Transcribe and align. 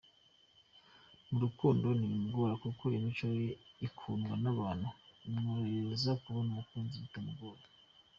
Mu 1.29 1.37
rukundo 1.43 1.85
ntibimugora 1.97 2.53
kuko 2.63 2.83
imico 2.97 3.25
ye 3.39 3.49
ikundwa 3.87 4.33
n’abantu 4.43 4.87
imworohereza 5.27 6.11
kubona 6.23 6.49
umukunzi 6.51 6.95
bitamugoye. 7.03 7.63